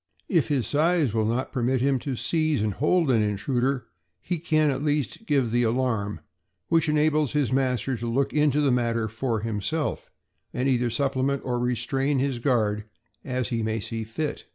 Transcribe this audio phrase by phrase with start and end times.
[0.29, 3.85] If his size will not permit him to seize and hold an intruder,
[4.19, 6.21] he can at least give the alarm,
[6.69, 10.09] which enables his master to look into the matter for himself,
[10.55, 12.85] and either supplement or restrain his guard,
[13.23, 14.45] as he may see fit.